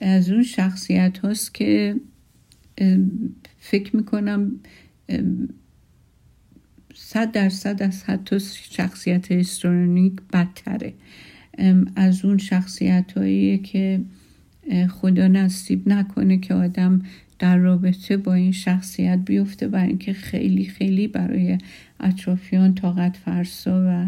[0.00, 1.96] از اون شخصیت هاست که
[3.58, 4.60] فکر می‌کنم
[6.94, 8.40] صد درصد از حتی
[8.70, 10.94] شخصیت هیستورونیک بدتره.
[11.96, 14.00] از اون شخصیت هایی که
[14.88, 17.02] خدا نصیب نکنه که آدم
[17.38, 21.58] در رابطه با این شخصیت بیفته برای اینکه خیلی خیلی برای
[22.00, 24.06] اطرافیان طاقت فرسا و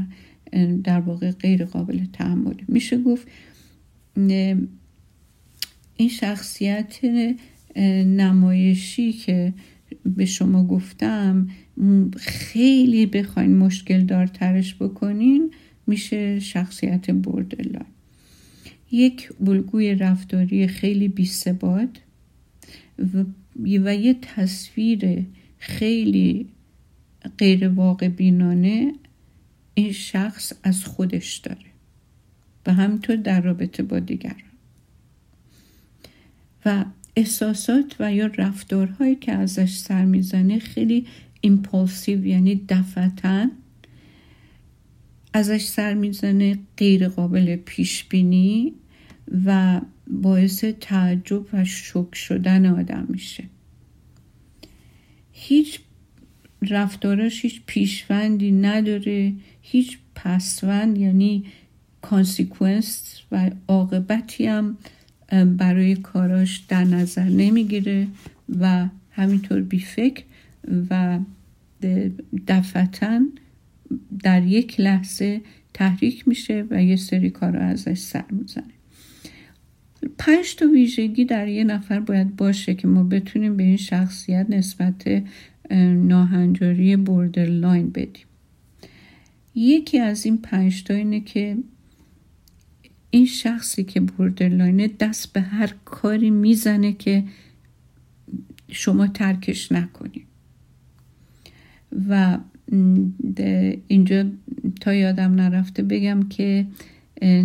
[0.85, 2.55] در واقع غیر قابل تحمل.
[2.69, 3.29] میشه گفت
[5.97, 7.01] این شخصیت
[8.07, 9.53] نمایشی که
[10.05, 11.49] به شما گفتم
[12.17, 15.51] خیلی بخواین مشکل دارترش بکنین
[15.87, 17.87] میشه شخصیت بردرلاین
[18.90, 22.01] یک الگوی رفتاری خیلی بیثبات
[22.99, 23.25] و,
[23.64, 25.25] و یه تصویر
[25.59, 26.49] خیلی
[27.38, 28.93] غیر واقع بینانه
[29.75, 31.67] این شخص از خودش داره
[32.67, 34.39] و همینطور در رابطه با دیگران.
[36.67, 36.85] و
[37.17, 41.07] احساسات و یا رفتارهایی که ازش سر می‌زنه خیلی
[41.41, 43.51] ایمپولسیو یعنی دفتا
[45.33, 48.73] ازش سر می‌زنه غیر قابل پیش بینی
[49.47, 53.45] و باعث تعجب و شک شدن آدم میشه.
[55.33, 55.81] هیچ
[56.70, 61.44] رفتاراش هیچ پیشوندی نداره هیچ پسوند یعنی
[62.03, 64.79] کانسیکونس و عاقبتی هم
[65.57, 68.07] برای کاراش در نظر نمی‌گیره
[68.61, 70.22] و همینطور بیفکر
[70.90, 71.18] و
[72.48, 73.20] دفتا
[74.22, 75.40] در یک لحظه
[75.74, 78.64] تحریک میشه و یه سری کار ازش سر می‌زنه.
[80.18, 85.22] پنج تا ویژگی در یه نفر باید باشه که ما بتونیم به این شخصیت نسبت
[85.70, 88.27] ناهنجاری borderline بدیم.
[89.55, 91.57] یکی از این پنج تا اینه که
[93.11, 97.24] این شخصی که borderline ه دست به هر کاری می‌زنه که
[98.68, 100.27] شما ترکش نکنید
[102.09, 102.38] و
[103.88, 104.24] اینجا
[104.81, 106.66] تا یادم نرفته بگم که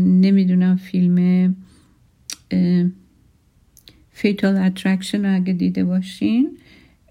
[0.01, 1.55] نمی‌دونم فیلم
[4.11, 6.57] Fatal Attraction رو اگه دیده باشین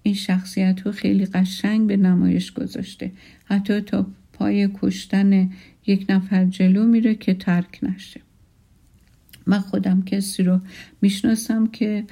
[0.03, 3.11] این شخصیت رو خیلی قشنگ به نمایش گذاشته.
[3.45, 5.49] حتی تا پای کشتن
[5.87, 8.21] یک نفر جلو میره که ترک نشه.
[9.45, 10.59] من خودم کسی رو
[11.01, 12.03] می‌شناسم که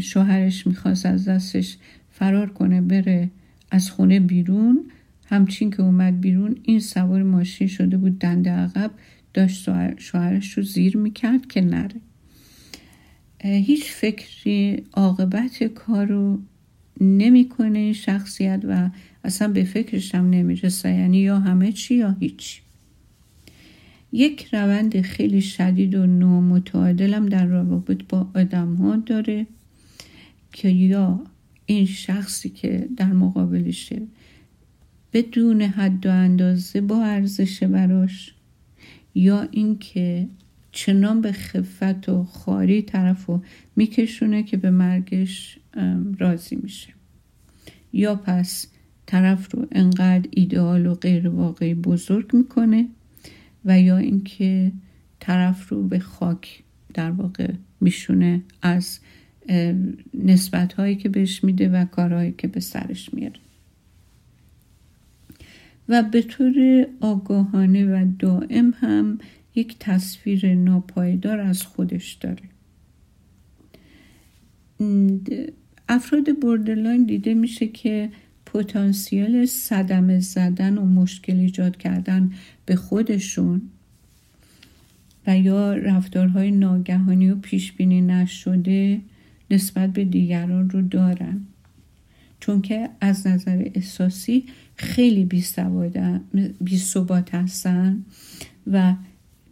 [0.00, 1.76] شوهرش می‌خواست از دستش
[2.10, 3.30] فرار کنه بره
[3.70, 4.90] از خونه بیرون.
[5.26, 8.90] همچین که اومد بیرون این سوار ماشین شده بود دنده عقب.
[9.34, 12.00] داشت شوهرش رو زیر می‌کرد که نره.
[13.44, 16.40] هیچ فکری عاقبت کار رو
[17.00, 18.90] نمی‌کنه این شخصیت و
[19.24, 20.94] اصلا به فکرش هم نمی‌رسه.
[20.94, 22.60] یعنی یا همه چی یا هیچ.
[24.12, 29.46] یک روند خیلی شدید و نامتعادلم در روابط با آدم ها داره
[30.52, 31.20] که یا
[31.66, 34.02] این شخصی که در مقابلشه
[35.12, 38.34] بدون حد و اندازه با ارزش براش
[39.14, 40.28] یا اینکه
[40.72, 43.42] چنان به خفت و خاری طرف رو
[43.76, 45.58] میکشونه که به مرگش
[46.18, 46.88] راضی میشه.
[47.92, 48.66] یا پس
[49.06, 52.88] طرف رو انقدر ایدئال و غیر واقعی بزرگ می‌کنه
[53.64, 54.72] و یا اینکه
[55.20, 56.62] طرف رو به خاک
[56.94, 58.98] در واقع میشونه از
[60.14, 63.40] نسبت هایی که بهش میده و کارهایی که به سرش میاره.
[65.88, 69.18] و به طور آگاهانه و دائم هم
[69.54, 72.42] یک تصویر ناپایدار از خودش داره.
[75.88, 78.10] افراد بردرلاین دیده میشه که
[78.46, 82.32] پتانسیل صدمه زدن و مشکل ایجاد کردن
[82.66, 83.62] به خودشون
[85.26, 89.00] و یا رفتارهای ناگهانی و پیش بینی نشده
[89.50, 91.40] نسبت به دیگران رو دارن.
[92.40, 94.44] چون که از نظر احساسی
[94.76, 95.24] خیلی
[96.60, 98.04] بی ثبات هستن
[98.66, 98.94] و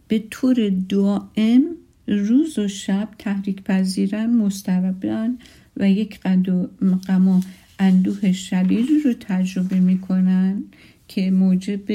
[0.09, 1.63] به طور دائم
[2.07, 5.37] روز و شب تحریک پذیرن مستربن
[5.77, 6.69] و یک قد و
[7.07, 7.41] غم و
[7.79, 10.63] اندوه شدیدی رو تجربه می‌کنن
[11.07, 11.91] که موجب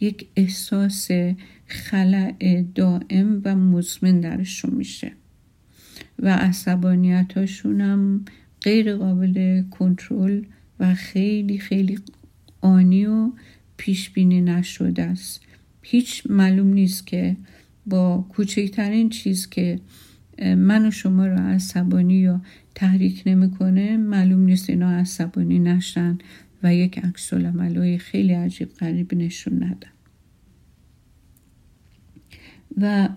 [0.00, 1.08] یک احساس
[1.66, 5.12] خلع دائم و مزمن درشون میشه.
[6.18, 8.24] و عصبانیت هاشون هم
[8.62, 10.42] غیر قابل کنترل
[10.80, 11.98] و خیلی خیلی
[12.60, 13.32] آنی و
[13.76, 15.40] پیش بینی نشده است.
[15.82, 17.36] هیچ معلوم نیست که
[17.86, 19.80] با کوچکترین چیز که
[20.42, 22.40] من و شما رو عصبانی یا
[22.74, 26.18] تحریک نمی‌کنه معلوم نیست اینا عصبانی نشن
[26.62, 29.88] و یک عکس های خیلی عجیب غریب نشون ندن.
[32.76, 33.08] و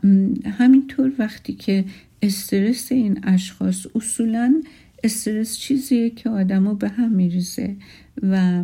[0.49, 1.85] همینطور وقتی که
[2.21, 4.61] استرس این اشخاص اصولا
[5.03, 7.75] استرس چیزیه که آدمو به هم میریزه
[8.23, 8.63] و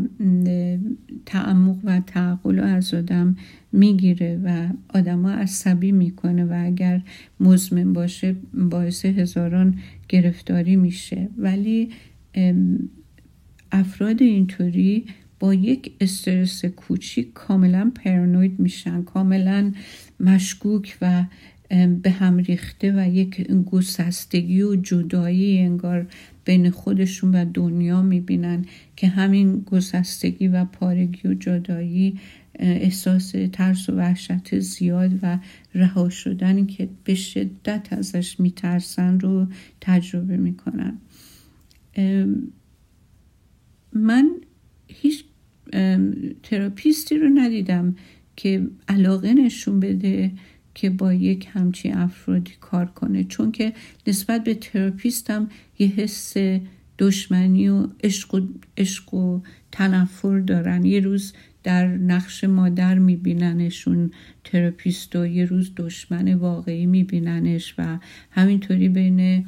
[1.25, 3.35] تعمق و تعقل از آدم
[3.71, 7.01] می‌گیره و آدما عصبی می‌کنه و اگر
[7.39, 11.29] مزمن باشه باعث هزاران گرفتاری میشه.
[11.37, 11.89] ولی
[13.71, 15.05] افراد اینطوری
[15.39, 19.71] با یک استرس کوچیک کاملا پرانوید میشن کاملا
[20.19, 21.23] مشکوک و
[22.01, 26.07] به هم ریخته و یک گسستگی و جدایی انگار
[26.45, 32.19] بین خودشون و دنیا می‌بینن که همین گسستگی و پارگی و جدایی
[32.59, 35.39] احساس ترس و وحشت زیاد و
[35.75, 39.47] رها شدن که به شدت ازش میترسن رو
[39.81, 40.97] تجربه می‌کنن.
[43.93, 44.29] من
[44.87, 45.23] هیچ
[46.43, 47.95] تراپیستی رو ندیدم
[48.35, 50.31] که علاقه نشون بده
[50.73, 53.23] که با یک همچی افرادی کار کنه.
[53.23, 53.73] چون که
[54.07, 56.33] نسبت به تراپیستم یه حس
[56.99, 58.41] دشمنی و عشق و,
[58.77, 60.85] عشق و تنفر دارن.
[60.85, 61.33] یه روز
[61.63, 64.11] در نقش مادر میبیننشون
[64.43, 67.99] therapist و یه روز دشمن واقعی میبیننش و
[68.31, 69.45] همینطوری بین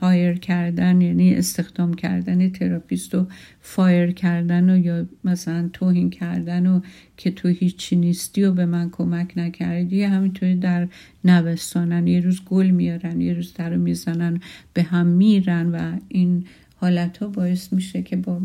[0.00, 3.26] hire کردن یعنی استخدام کردن therapist و
[3.60, 6.80] fire کردن و یا مثلا توهین کردن و
[7.16, 10.88] که تو هیچی نیستی و به من کمک نکردی همینطوری در
[11.24, 14.40] نوسانن یه روز گل میارن یه روز در می‌زنن
[14.74, 16.44] به هم میرن و این
[16.76, 18.40] حالت ها باعث میشه که با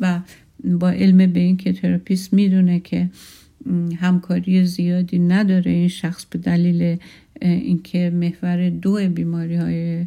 [0.00, 0.20] و
[0.64, 3.10] با علم به این که تراپیست می‌دونه که
[3.96, 6.96] همکاری زیادی نداره این شخص به دلیل
[7.42, 10.06] اینکه محور دو بیماری های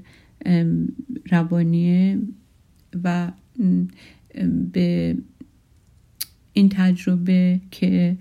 [1.32, 2.20] روانیه
[3.04, 3.32] و
[4.74, 5.18] به
[6.54, 8.18] این تجربه که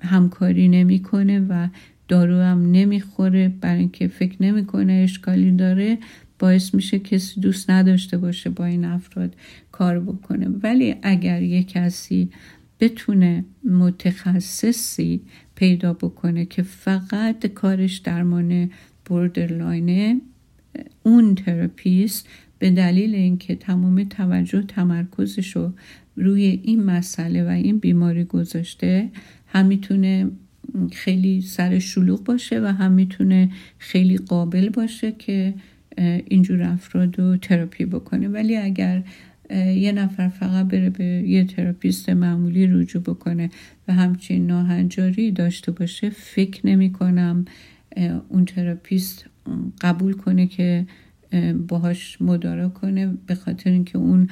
[0.00, 1.68] همکاری نمی‌کنه و
[2.08, 5.98] دارو هم نمی‌خوره برای اینکه فکر نمی‌کنه اشکالی داره
[6.38, 9.34] باعث میشه کسی دوست نداشته باشه با این افراد
[9.72, 10.48] کار بکنه.
[10.48, 12.30] ولی اگر یک کسی
[12.80, 15.20] بتونه متخصصی
[15.54, 18.70] پیدا بکنه که فقط کارش درمان
[19.04, 20.20] borderline ه
[21.02, 25.72] اون therapist به دلیل اینکه تمام توجه تمرکزش رو
[26.16, 29.10] روی این مسئله و این بیماری گذاشته
[29.46, 30.30] هم می‌تونه
[30.92, 35.54] خیلی سر شلوغ باشه و هم می‌تونه خیلی قابل باشه که
[36.28, 38.28] اینجور افراد رو تراپی بکنه.
[38.28, 39.02] ولی اگر
[39.50, 43.50] یه نفر فقط بره به یه therapist معمولی رجوع بکنه
[43.88, 47.44] و همچین ناهنجاری داشته باشه فکر نمی کنم
[48.28, 49.26] اون therapist
[49.80, 50.86] قبول کنه که
[51.68, 54.28] باهاش مدارا کنه به خاطر اینکه اون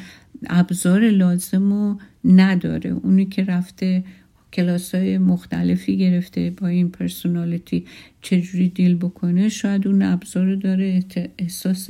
[0.46, 2.90] ابزار لازم رو نداره.
[2.90, 4.05] اونی که رفته
[4.53, 7.85] کلاس های مختلفی گرفته با این personality
[8.22, 11.01] چجوری deal بکنه شاید اون ابزار داره
[11.38, 11.88] احساس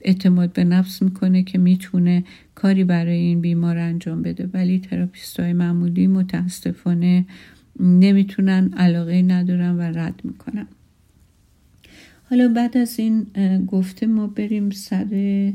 [0.00, 2.24] اعتماد به نفس می‌کنه که می‌تونه
[2.54, 4.50] کاری برای این بیمار انجام بده.
[4.52, 7.24] ولی therapist های معمولی متاسفانه
[7.80, 10.66] نمی‌تونن علاقه ندارن و رد می‌کنن.
[12.30, 13.26] حالا بعد از این
[13.66, 15.52] گفته ما بریم سر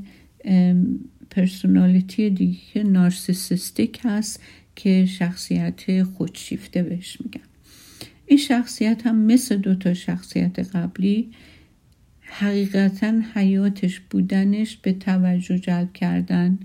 [1.29, 4.43] personality دیگه که narcissistic هست
[4.75, 7.41] که شخصیت خودشیفته بهش میگن.
[8.25, 11.29] این شخصیت هم مثل دو تا شخصیت قبلی
[12.33, 16.59] حقیقتا حیاتش بودنش به توجه جلب کردن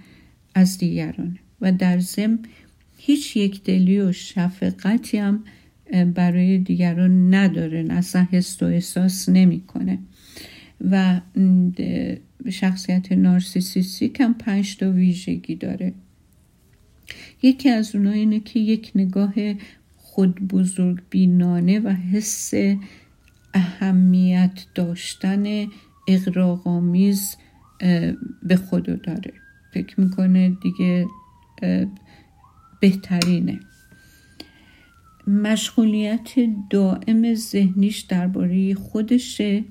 [0.55, 1.39] از دیگران.
[1.61, 2.39] و در ضمن
[2.99, 5.45] هیچ یک دلی و شفقتی هم
[6.15, 9.99] برای دیگران نداره اصلا حس و احساس نمی‌کنه.
[10.91, 11.21] و
[12.51, 15.93] شخصیت نارسیسیستیک هم پنج تا ویژگی داره.
[17.43, 19.35] یکی از اونها اینه که یک نگاه
[19.97, 22.55] خود بزرگ بینانه و حس
[23.57, 25.67] اهمیت داشتن
[26.09, 27.37] اقراغامیز
[28.43, 29.33] به خودو داره.
[29.75, 31.07] فکر می‌کنه دیگه
[32.81, 33.61] بهترینه.
[35.27, 36.31] مشغولیت
[36.71, 39.65] دائم ذهنیش درباره خودشه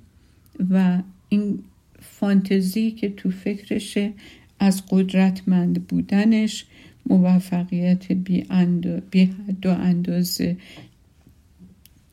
[0.69, 1.59] و این
[1.99, 4.13] فانتزی که تو فکرشه
[4.59, 6.65] از قدرتمند بودنش
[7.05, 8.45] موفقیت بی,
[9.11, 10.57] بی حد و اندازه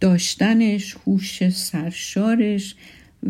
[0.02, 2.74] داشتنش هوش سرشارش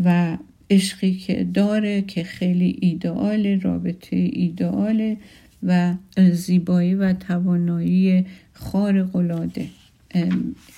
[0.03, 0.37] و
[0.69, 5.17] عشقی که داره که خیلی ایدئال رابطه ایدئاله
[5.63, 5.93] و
[6.31, 9.67] زیبایی و توانایی خارق العاده.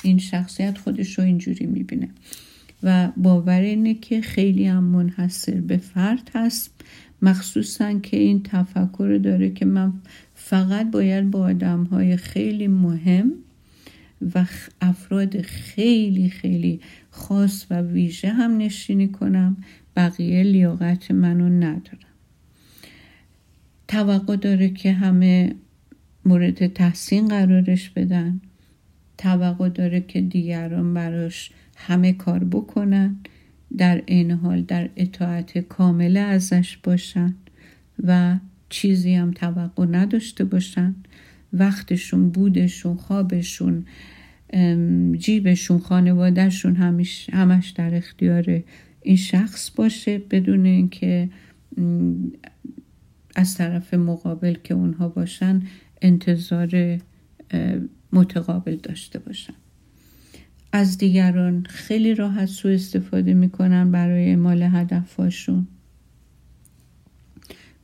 [0.04, 2.10] این شخصیت خودش رو اینجوری می‌بینه.
[2.84, 6.72] و باور اینه که خیلی هم منحصر به فرد هست.
[7.22, 9.94] مخصوصا که این تفکر داره که من
[10.36, 13.32] فقط باید با آدم های خیلی مهم
[14.36, 14.46] و
[14.82, 19.58] افراد خیلی خیلی خاص و ویژه هم نشینی کنم.
[19.96, 22.16] بقیه لیاقت منو ندارم.
[23.88, 25.56] توقع داره که همه
[26.26, 28.42] مورد تحسین قرارش بدن.
[29.18, 33.16] توقع داره که دیگران براش همه کار بکنن.
[33.78, 37.36] در این حال در اطاعت کامله ازش باشن
[38.04, 38.38] و
[38.70, 40.96] چیزی هم توقع نداشته باشن.
[41.56, 43.86] وقتشون بودشون خوابشون
[45.18, 48.64] جیبشون خانوادهشون همش, همش در اختیار
[49.02, 51.30] این شخص باشه بدون اینکه
[53.36, 55.62] از طرف مقابل که اونها باشن
[56.02, 57.00] انتظار
[58.14, 59.54] متقابل داشته باشن.
[60.72, 65.68] از دیگران خیلی راحت سو استفاده می‌کنن برای اعمال هدفهاشون.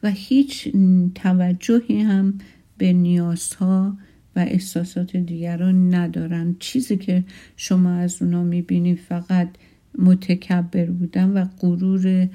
[0.04, 0.70] و هیچ
[1.16, 2.38] توجهی هم
[2.82, 3.98] به نیازها
[4.36, 7.24] و احساسات دیگران ندارن چیزی که
[7.58, 9.50] شما از اونا می‌بینید فقط
[9.98, 12.30] متکبر بودن و غرور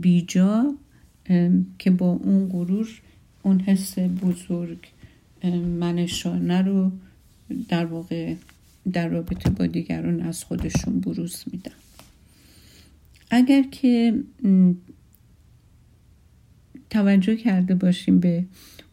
[0.00, 0.74] بیجا
[1.78, 2.88] که با اون غرور
[3.42, 4.78] اون حس بزرگ
[5.80, 6.92] منشانه رو
[7.68, 8.34] در واقع
[8.92, 11.72] در رابطه با دیگران از خودشون بروز میدن.
[13.30, 14.14] اگر که
[16.90, 18.44] توجه کرده باشیم به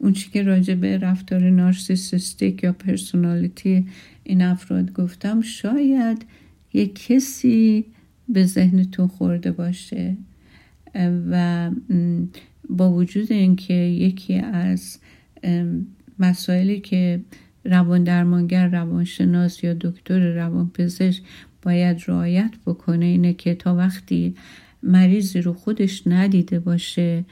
[0.05, 3.87] اون چی که راجع به رفتار نارسیسیستیک یا پرسونالیتی
[4.23, 6.25] این افراد گفتم شاید
[6.73, 7.85] یک کسی
[8.29, 10.17] به ذهنتون خورده باشه
[11.29, 11.71] و
[12.69, 14.99] با وجود اینکه یکی از
[16.19, 17.21] مسائلی که
[17.63, 21.23] روان درمانگر روانشناس یا دکتر روانپزشک
[21.61, 24.35] باید رعایت بکنه اینه که تا وقتی
[24.83, 27.25] مریضی رو خودش ندیده باشه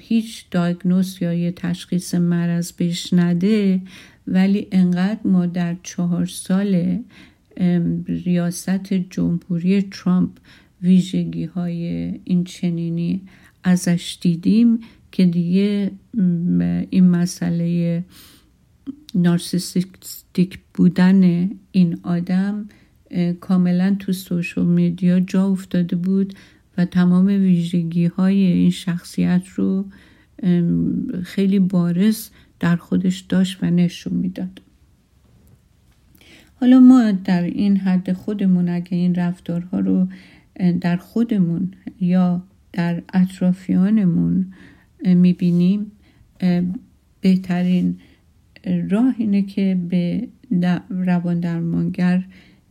[0.00, 3.80] هیچ دایگنوز یا یه تشخیص مرض بهش نده
[4.26, 6.98] ولی انقدر ما در چهار سال
[8.08, 10.30] ریاست جمهوری ترامپ
[10.82, 11.84] ویژگی های
[12.24, 13.20] این چنینی
[13.64, 14.80] ازش دیدیم
[15.12, 15.90] که دیگه
[16.90, 18.04] این مسئله
[19.14, 22.68] نارسیستیک بودن این آدم
[23.40, 26.34] کاملا تو سوشل میدیا جا افتاده بود.
[26.78, 29.84] و تمام ویژگی های این شخصیت رو
[31.22, 32.28] خیلی بارز
[32.60, 34.62] در خودش داشت و نشون می‌داد.
[36.60, 40.08] حالا ما در این حد خودمون اگه این رفتارها رو
[40.80, 41.70] در خودمون
[42.00, 44.52] یا در اطرافیانمون
[45.04, 45.92] می‌بینیم
[47.20, 47.98] بهترین
[48.90, 50.28] راه اینه که به
[50.90, 52.24] روان درمانگر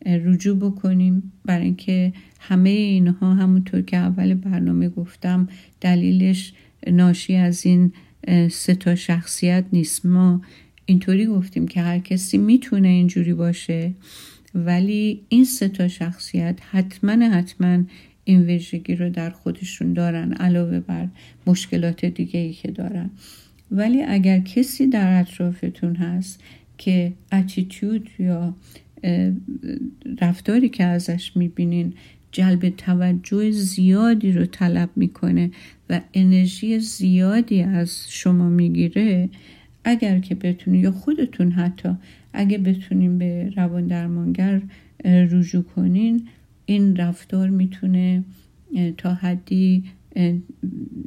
[0.05, 1.31] رجوع بکنیم.
[1.45, 5.47] برای اینکه همه اینها همونطور که اول برنامه گفتم
[5.81, 6.53] دلیلش
[6.91, 7.93] ناشی از این
[8.51, 10.05] سه تا شخصیت نیست.
[10.05, 10.41] ما
[10.85, 13.91] اینطوری گفتیم که هر کسی می‌تونه اینجوری باشه
[14.55, 17.83] ولی این سه تا شخصیت حتما حتما
[18.23, 21.07] این ویژگی رو در خودشون دارن علاوه بر
[21.47, 23.09] مشکلات دیگه ای که دارن.
[23.71, 26.43] ولی اگر کسی در اطرافتون هست
[26.77, 28.55] که اتیتود یا
[30.21, 31.93] رفتاری که ازش می‌بینین
[32.31, 35.51] جلب توجه زیادی رو طلب می‌کنه
[35.89, 39.29] و انرژی زیادی از شما می‌گیره
[39.83, 41.89] اگر که بتونین یا خودتون حتی
[42.33, 44.61] اگه بتونین به روان درمانگر
[45.05, 46.27] رجوع کنین
[46.65, 48.23] این رفتار می‌تونه
[48.97, 49.83] تا حدی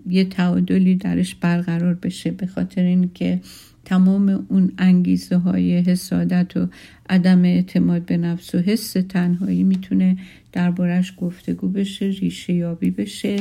[0.09, 3.40] یه تعادلی درش برقرار بشه به خاطر اینکه
[3.84, 6.68] تمام اون انگیزه های حسادت و
[7.11, 10.16] عدم اعتماد به نفس و حس تنهایی می‌تونه
[10.52, 13.36] دربارش گفتگو بشه ریشه یابی بشه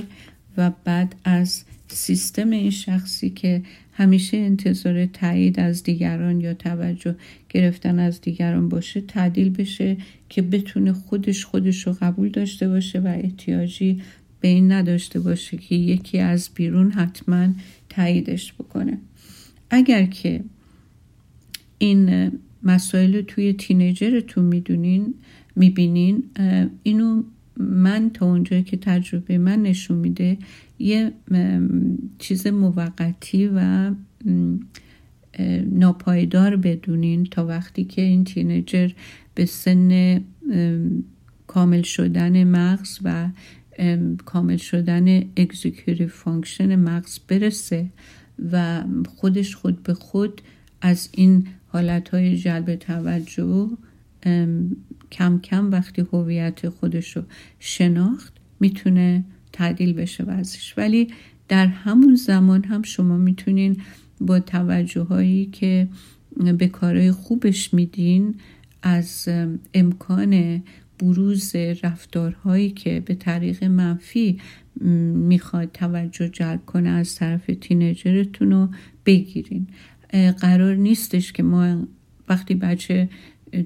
[0.57, 3.61] و بعد از سیستم این شخصی که
[3.93, 7.15] همیشه انتظار تایید از دیگران یا توجه
[7.49, 9.97] گرفتن از دیگران باشه تعدیل بشه
[10.29, 14.01] که بتونه خودش خودش رو قبول داشته باشه و احتیاجی
[14.39, 17.47] به این نداشته باشه که یکی از بیرون حتما
[17.89, 18.97] تاییدش بکنه.
[19.69, 20.43] اگر که
[21.77, 22.31] این
[22.63, 25.13] مسائل توی teenager تون می‌دونین
[25.55, 26.23] می‌بینین
[26.83, 27.23] اینو
[27.57, 30.37] من تا اونجایی که تجربه من نشون میده
[30.79, 31.11] یه
[32.19, 33.91] چیز موقتی و
[35.71, 38.89] ناپایدار بدونین تا وقتی که این teenager
[39.35, 40.21] به سن
[41.47, 43.29] کامل شدن مغز و
[44.25, 47.89] کامل شدن executive function مغز برسه
[48.51, 48.83] و
[49.15, 50.41] خودش خود به خود
[50.81, 53.69] از این حالتهای جلب توجه
[55.11, 57.23] کم کم وقتی هویت خودش رو
[57.59, 59.23] شناخت می‌تونه
[59.53, 61.07] تعدیل بشه وزش ولی
[61.47, 63.77] در همون زمان هم شما می‌تونین
[64.21, 65.87] با توجه هایی که
[66.57, 68.35] به کارهای خوبش میدین
[68.83, 69.29] از
[69.73, 70.63] امکان
[70.99, 74.39] بروز رفتارهایی که به طریق منفی
[74.81, 78.69] می‌خواد توجه جلب کنه از طرف تینیجرتون رو
[79.05, 79.67] بگیرین.
[80.41, 81.87] قرار نیستش که ما
[82.29, 83.09] وقتی بچه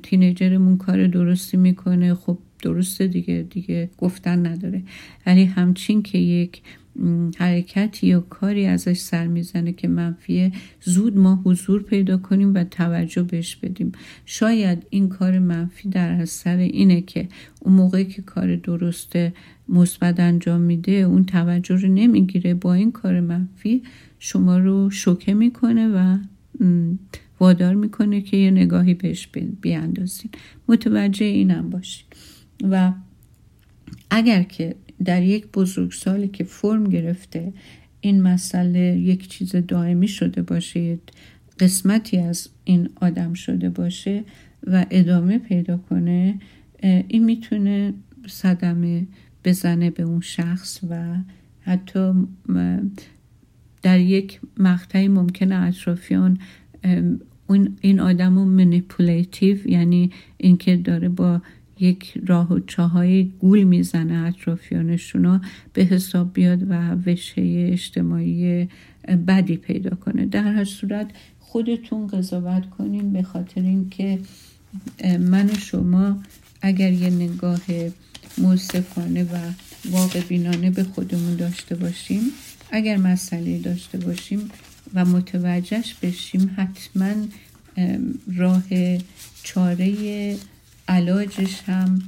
[0.04, 4.84] تینیجرمون کار درستی می‌کنه خب درسته دیگه دیگه گفتن نداره.
[5.26, 6.62] ولی همچین که یک
[7.38, 13.24] حرکتی یا کاری ازش سر می‌زنه که منفیه زود ما حضور پیدا کنیم و توجه
[13.24, 13.92] بهش بدیم.
[14.26, 17.28] شاید این کار منفی در اثر اینه که
[17.62, 19.34] اون موقعی که کار درسته
[19.70, 22.54] مثبت انجام میده اون توجه رو نمی‌گیره.
[22.54, 23.84] با این کار منفی
[24.20, 26.18] شما رو شوکه می‌کنه و
[27.40, 29.30] وادار می‌کنه که یه نگاهی بهش
[29.62, 30.30] بیاندازین.
[30.68, 32.08] متوجه اینم باشین.
[32.64, 32.94] و
[34.10, 34.76] اگر که
[35.06, 37.54] در یک بزرگسالی که فرم گرفته
[38.02, 41.00] این مسئله یک چیز دائمی شده باشه
[41.60, 44.24] قسمتی از این آدم شده باشه
[44.68, 46.40] و ادامه پیدا کنه
[46.84, 47.94] این می‌تونه
[48.28, 49.08] صدمه
[49.46, 51.16] بزنه به اون شخص و
[51.62, 52.14] حتی
[53.82, 56.40] در یک مقطعی ممکنه اطرافیان
[57.82, 58.46] این آدم رو
[59.66, 61.42] یعنی اینکه داره با
[61.82, 65.42] یک راه و چاهای گول می‌زنه اطرافیانشون
[65.74, 68.68] به حساب بیاد و وشه اجتماعی
[69.28, 70.26] بدی پیدا کنه.
[70.26, 71.08] در هر صورت
[71.40, 74.20] خودتون قضاوت کنین به خاطر اینکه
[75.20, 76.18] من شما
[76.62, 77.62] اگر یه نگاه
[78.38, 79.38] موصفانه و
[79.92, 82.22] واقع بینانه به خودمون داشته باشیم
[82.72, 84.50] اگر مسئله داشته باشیم
[84.94, 87.14] و متوجهش بشیم حتما
[88.38, 88.64] راه
[89.44, 89.96] چاره
[90.92, 92.02] علاجش هم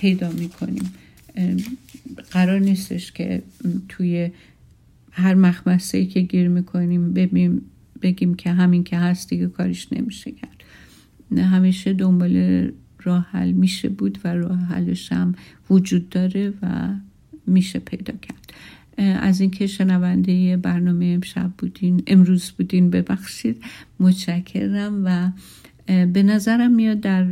[0.00, 0.92] پیدا می‌کنیم.
[2.30, 3.42] قرار نیستش که
[3.88, 4.30] توی
[5.10, 7.62] هر مخمسه که گیر می‌کنیم ببینیم
[8.02, 10.64] بگیم که همین که هست دیگه کارش نمیشه کرد.
[11.38, 12.68] همیشه دنبال
[13.02, 15.34] راه حل میشه بود و راه حلش هم
[15.70, 16.88] وجود داره و
[17.46, 18.52] میشه پیدا کرد.
[18.98, 23.62] از اینکه شنونده برنامه امشب بودین امروز بودین ببخشید.
[24.00, 25.30] متشکرم و
[25.86, 27.26] به نظرم میاد در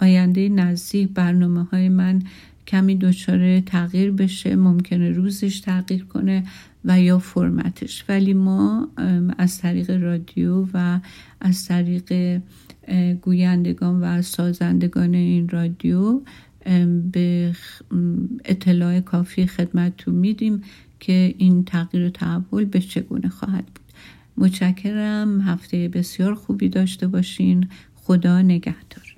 [0.00, 2.22] آینده نزدیک برنامه های من
[2.66, 6.44] کمی دچار تغییر بشه ممکنه روزش تغییر کنه
[6.84, 8.04] و یا فرمتش.
[8.08, 8.88] ولی ما
[9.38, 11.00] از طریق رادیو و
[11.40, 12.40] از طریق
[13.22, 16.20] گویندگان و سازندگان این رادیو
[17.12, 17.52] به
[18.44, 20.62] اطلاع کافی خدمتتون میدیم
[21.00, 23.79] که این تغییر و تحول به چگونه خواهد بود.
[24.36, 25.40] متشکرم.
[25.40, 27.68] هفته بسیار خوبی داشته باشین.
[27.94, 29.09] خدا نگهدار.